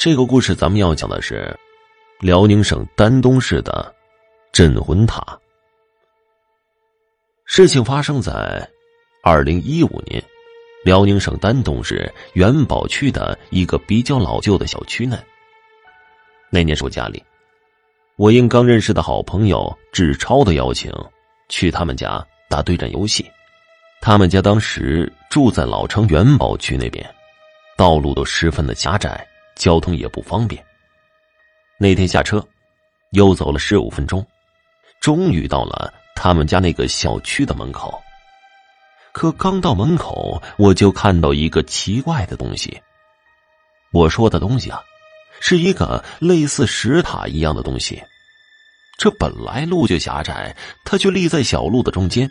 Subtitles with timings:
[0.00, 1.54] 这个故事咱们要讲的是
[2.20, 3.94] 辽宁省丹东市的
[4.50, 5.38] 镇魂塔。
[7.44, 8.66] 事情发生在
[9.22, 10.24] 二零一五年，
[10.86, 15.14] 辽宁省丹东市元宝区的一个比较老旧的小区内。
[16.48, 17.22] 那年暑假里，
[18.16, 20.90] 我应刚认识的好朋友志超的邀请，
[21.50, 23.30] 去他们家打对战游戏。
[24.00, 27.06] 他们家当时住在老城元宝区那边，
[27.76, 29.26] 道路都十分的狭窄。
[29.60, 30.64] 交通也不方便。
[31.78, 32.42] 那天下车，
[33.10, 34.26] 又走了十五分钟，
[35.00, 38.02] 终于到了他们家那个小区的门口。
[39.12, 42.80] 可刚到门口，我就看到一个奇怪的东西。
[43.92, 44.80] 我说的东西啊，
[45.40, 48.02] 是一个类似石塔一样的东西。
[48.96, 50.56] 这本来路就狭窄，
[50.86, 52.30] 它却立在小路的中间。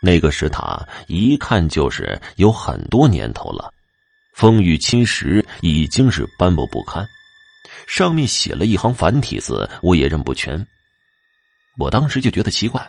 [0.00, 3.72] 那个石塔一看就是有很多年头了。
[4.38, 7.04] 风雨侵蚀，已经是斑驳不堪。
[7.88, 10.64] 上面写了一行繁体字，我也认不全。
[11.76, 12.88] 我当时就觉得奇怪，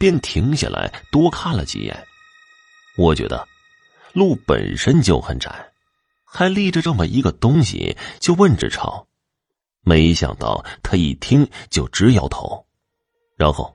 [0.00, 1.96] 便停下来多看了几眼。
[2.96, 3.46] 我觉得
[4.12, 5.48] 路本身就很窄，
[6.24, 9.06] 还立着这么一个东西，就问志超。
[9.82, 12.66] 没想到他一听就直摇头，
[13.36, 13.72] 然后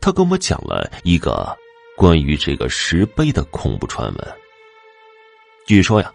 [0.00, 1.58] 他跟我讲了一个
[1.96, 4.36] 关于这个石碑的恐怖传闻。
[5.66, 6.14] 据说呀。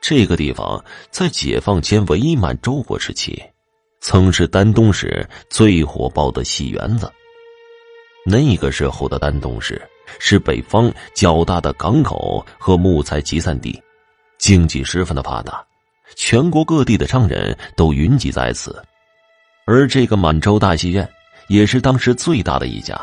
[0.00, 3.42] 这个地方在解放前伪满洲国时期，
[4.00, 7.10] 曾是丹东市最火爆的戏园子。
[8.24, 9.80] 那个时候的丹东市
[10.18, 13.80] 是北方较大的港口和木材集散地，
[14.38, 15.64] 经济十分的发达，
[16.14, 18.82] 全国各地的商人都云集在此。
[19.64, 21.08] 而这个满洲大戏院
[21.48, 23.00] 也是当时最大的一家，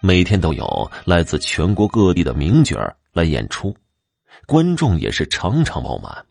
[0.00, 2.78] 每天都有来自全国各地的名角
[3.12, 3.76] 来演出，
[4.48, 6.24] 观众也是场场爆满。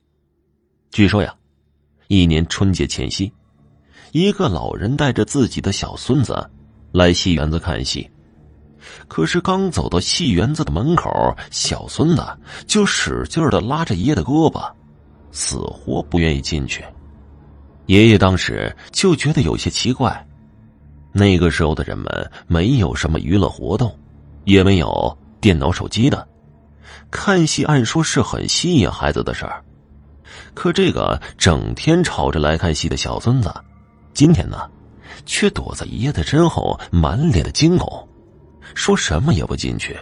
[0.89, 1.35] 据说呀，
[2.07, 3.31] 一年春节前夕，
[4.11, 6.49] 一个老人带着自己的小孙子
[6.91, 8.09] 来戏园子看戏。
[9.07, 11.11] 可是刚走到戏园子的门口，
[11.51, 12.25] 小孙子
[12.65, 14.67] 就使劲的拉着爷爷的胳膊，
[15.31, 16.83] 死活不愿意进去。
[17.85, 20.27] 爷爷当时就觉得有些奇怪。
[21.11, 23.95] 那个时候的人们没有什么娱乐活动，
[24.45, 26.27] 也没有电脑、手机的，
[27.09, 29.63] 看戏按说是很吸引孩子的事儿。
[30.53, 33.53] 可这个整天吵着来看戏的小孙子，
[34.13, 34.69] 今天呢，
[35.25, 38.07] 却躲在爷爷的身后，满脸的惊恐，
[38.73, 39.97] 说什么也不进去。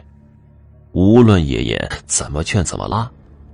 [0.93, 3.09] 无论爷爷怎么劝怎么拉，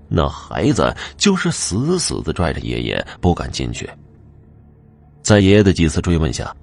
[0.07, 3.89] 那孩子就是死死的拽着爷爷，不敢进去。
[5.23, 6.55] 在爷爷的几次追问下，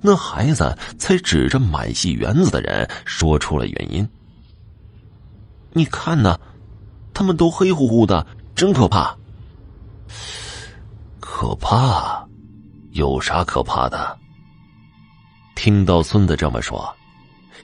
[0.00, 4.08] 那孩子才指着满戏园子的人说出了原因。
[5.76, 6.40] 你看呢，
[7.12, 9.14] 他们都黑乎乎的，真可怕。
[11.20, 12.26] 可怕？
[12.92, 14.18] 有啥可怕的？
[15.54, 16.90] 听到孙子这么说，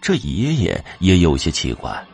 [0.03, 2.07] 这爷爷也有些奇怪。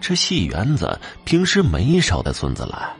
[0.00, 2.94] 这戏园子平时没少带孙子来，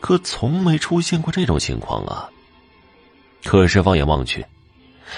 [0.00, 2.28] 可从没出现过这种情况啊。
[3.42, 4.44] 可是放眼望去，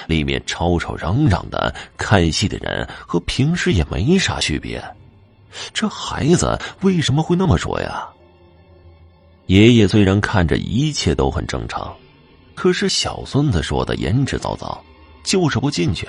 [0.06, 4.80] 里面吵吵嚷嚷的看戏的人和平时也没啥区别。
[5.72, 8.08] 这孩子为什么会那么说呀？
[9.46, 11.92] 爷爷虽然看着一切都很正常，
[12.54, 14.78] 可是小孙子说的言之凿凿，
[15.24, 16.08] 就是不进去，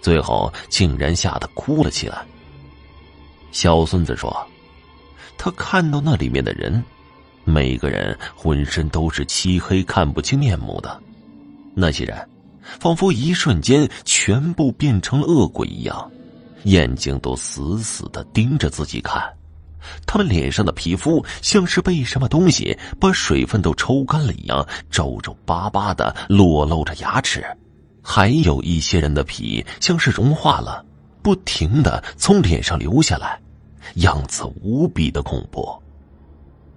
[0.00, 2.24] 最后竟然吓得哭了起来。
[3.50, 4.46] 小孙子说
[5.36, 6.84] ：“他看到那里面的人，
[7.42, 11.02] 每个人浑身都是漆黑、看不清面目的，
[11.74, 12.28] 那些人
[12.78, 16.10] 仿佛一瞬间全部变成了恶鬼一样，
[16.64, 19.22] 眼睛都死死的盯着自己看。”
[20.04, 27.46] 他们脸上的皮肤像是被什么东西把水分都抽干了一样，皱皱巴巴的，裸露着牙齿。
[28.02, 30.84] 还有一些人的皮像是融化了，
[31.22, 33.40] 不停的从脸上流下来，
[33.94, 35.66] 样子无比的恐怖。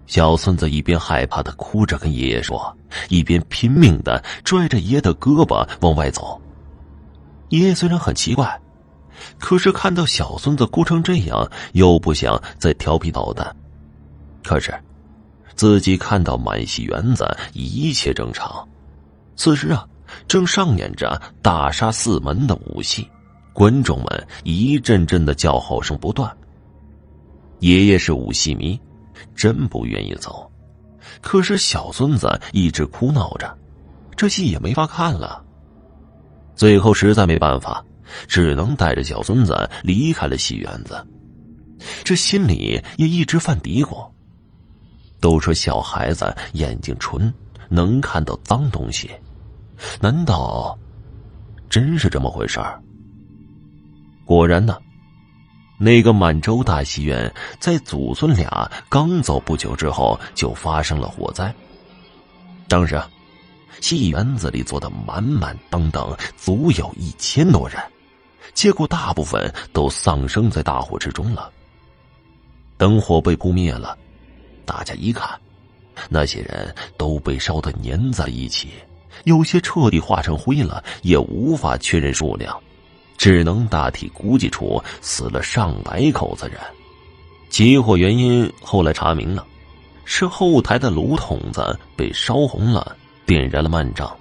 [0.06, 2.74] 小孙子一边害怕的哭着跟爷爷说，
[3.09, 6.40] 一边拼命的拽着爷爷的胳膊往外走。
[7.50, 8.61] 爷爷虽然很奇怪。
[9.40, 13.55] 可是看到小孙子哭成这样，又不想再调皮捣蛋。
[14.43, 14.73] 可是，
[15.55, 18.67] 自己看到满戏园子一切正常。
[19.35, 19.87] 此时啊，
[20.28, 23.08] 正上演着大杀四门的武戏，
[23.53, 26.35] 观众们一阵阵的叫好声不断。
[27.59, 28.79] 爷爷是武戏迷，
[29.35, 30.49] 真不愿意走。
[31.22, 33.55] 可是小孙子一直哭闹着，
[34.16, 35.43] 这戏也没法看了。
[36.55, 37.84] 最后实在没办法。
[38.28, 41.05] 只能带着小孙子离开了戏园子，
[42.03, 44.09] 这心里也一直犯嘀咕。
[45.19, 47.31] 都说小孩子眼睛纯，
[47.69, 49.09] 能看到脏东西。
[49.99, 50.78] 难道
[51.69, 52.81] 真是这么回事儿？
[54.25, 54.78] 果然呢，
[55.79, 61.53] 那个满洲大戏院在祖孙俩刚走不久之后就发生了火灾。
[62.67, 63.02] 当时，
[63.79, 67.79] 戏园子里坐的满满当当，足有一千多人，
[68.53, 71.52] 结果大部分都丧生在大火之中了。
[72.78, 73.97] 灯火被扑灭了，
[74.66, 75.29] 大家一看，
[76.09, 78.70] 那些人都被烧得粘在一起。
[79.26, 82.59] 有些彻底化成灰了，也无法确认数量，
[83.17, 86.59] 只能大体估计出死了上百口子人。
[87.49, 89.46] 起火原因后来查明了，
[90.05, 92.96] 是后台的炉筒子被烧红了，
[93.26, 94.17] 点燃了幔帐，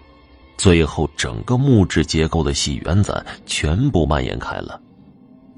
[0.60, 4.78] 最后整个木质结构的戏园子全部蔓延开了。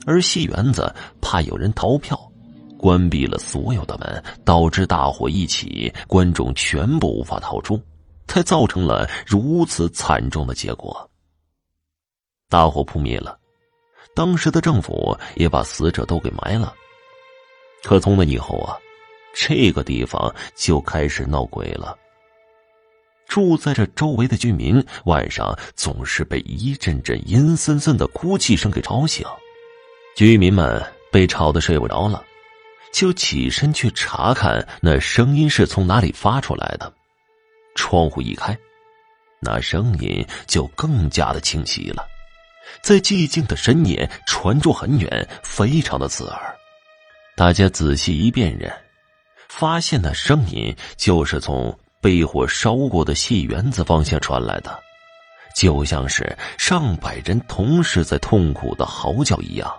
[0.06, 2.16] 而戏园子怕有人逃票，
[2.78, 7.80] 关闭了所有的门，导致大火一起，观众全部无法逃出。
[8.28, 11.10] 才造成了如此惨重的结果。
[12.48, 13.36] 大火扑灭了，
[14.14, 16.72] 当时的政府也把死者都给埋了。
[17.82, 18.78] 可从那以后啊，
[19.34, 21.98] 这个地方就开始闹鬼了。
[23.32, 29.26] 住在这周围的居民晚上总是被一阵阵阴森森的哭泣声给吵醒，
[30.14, 32.22] 居民们被吵得睡不着了，
[32.92, 36.92] 就起身去查看那声音是从哪里发出来的。
[37.74, 38.54] 窗户一开，
[39.40, 42.06] 那声音就更加的清晰了，
[42.82, 46.54] 在寂静的深夜传出很远，非常的刺耳。
[47.34, 48.70] 大家仔细一辨认，
[49.48, 54.78] 发现那声音就是从被火烧过的戏园子方向传来的，
[55.56, 59.72] 就像是上百人同时在痛苦的嚎叫一样，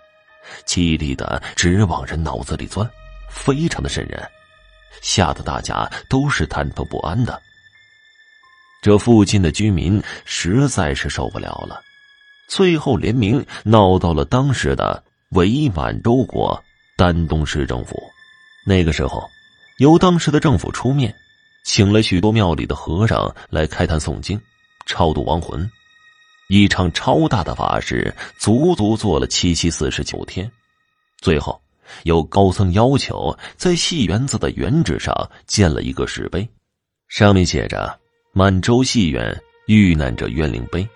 [0.65, 2.89] 凄厉的直往人脑子里钻，
[3.29, 4.25] 非常的瘆人，
[5.01, 7.39] 吓得大家都是忐忑不安的。
[8.81, 11.81] 这附近的居民实在是受不了了，
[12.47, 16.61] 最后联名闹到了当时的伪满洲国
[16.95, 18.01] 丹东市政府。
[18.65, 19.29] 那个时候，
[19.79, 21.13] 由当时的政府出面，
[21.63, 24.39] 请了许多庙里的和尚来开坛诵经，
[24.85, 25.69] 超度亡魂。
[26.49, 30.49] 一场超大的法事足足做了七七四十九天，
[31.19, 31.59] 最后，
[32.03, 36.47] 有高僧要求在戏园子的原址上建了一个石碑，
[37.07, 37.99] 上面写着。
[38.35, 40.87] 满洲戏院遇难者冤灵碑，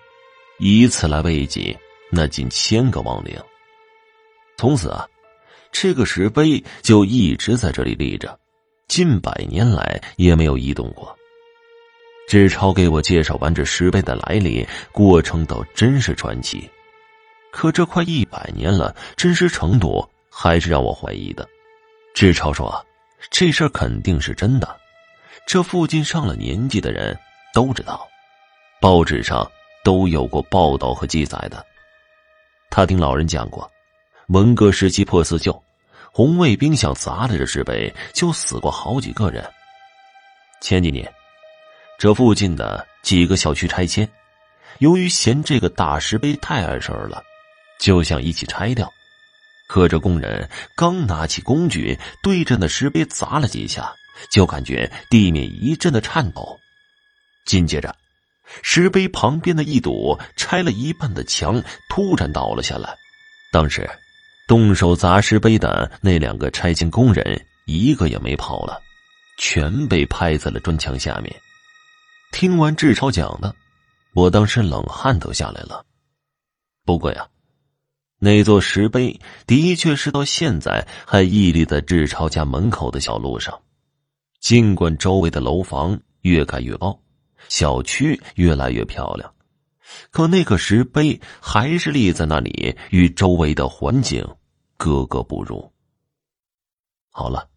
[0.58, 1.78] 以此来慰藉
[2.10, 3.32] 那近千个亡灵。
[4.56, 5.06] 从此啊，
[5.70, 8.36] 这个石碑就一直在这里立着，
[8.88, 11.16] 近百年来也没有移动过。
[12.26, 16.68] 志超给我介绍完这石碑的来历，过程倒真是传奇。
[17.52, 21.48] 可这快一百年了，真实程度还是让我怀疑的。
[22.14, 22.84] 志超说
[23.30, 24.76] ：“这事儿肯定是真的，
[25.46, 27.18] 这附近上了年纪的人。”
[27.54, 28.06] 都知道，
[28.80, 29.50] 报纸上
[29.82, 31.64] 都有过报道和记载的。
[32.70, 33.68] 他听老人讲过，
[34.28, 35.60] 文革时期破四旧，
[36.12, 39.48] 红卫兵想砸了这石碑，就死过好几个人。
[40.60, 41.10] 前几年，
[41.98, 44.08] 这附近的几个小区拆迁，
[44.78, 47.22] 由于嫌这个大石碑太碍事儿了，
[47.78, 48.92] 就想一起拆掉。
[49.68, 53.94] 可这工人刚拿起工具对着那石碑砸了几下，
[54.30, 56.58] 就感觉地面一阵的颤抖。
[57.44, 57.94] 紧接着，
[58.62, 62.96] 石碑旁边的一堵拆了一半的墙突然倒了下来。
[63.52, 63.88] 当时，
[64.48, 68.80] 动手砸石碑的那两个拆迁工人一个也没跑了，
[69.36, 71.30] 全被拍在了砖墙下面。
[72.32, 73.54] 听完志超讲的，
[74.14, 75.84] 我当时冷汗都下来了。
[76.86, 77.28] 不过呀，
[78.18, 83.60] 那座石碑的确是到现在还屹立在志超家门口的小路上，
[84.40, 86.98] 尽管周围的楼房越盖越高。
[87.50, 89.32] 小区越来越漂亮，
[90.10, 94.26] 可那个石碑还是立在那里，与周围的环境
[94.78, 95.70] 格格不入。
[97.10, 97.50] 好了，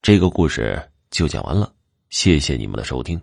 [0.00, 1.72] 这个故事就讲完了，
[2.08, 3.22] 谢谢你们的收听。